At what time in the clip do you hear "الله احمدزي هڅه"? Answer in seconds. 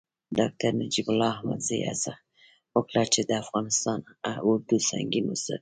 1.11-2.13